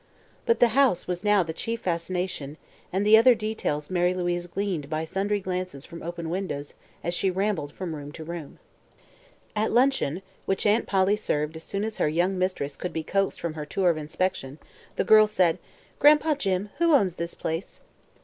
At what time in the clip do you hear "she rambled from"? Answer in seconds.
7.13-7.95